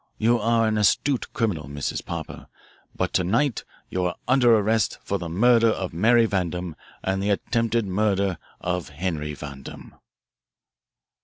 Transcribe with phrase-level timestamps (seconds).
[0.17, 2.03] You are an astute criminal, Mrs.
[2.03, 2.47] Popper,
[2.95, 7.29] but to night you are under arrest for the murder of Mary Vandam and the
[7.29, 9.93] attempted murder of Henry Vandam."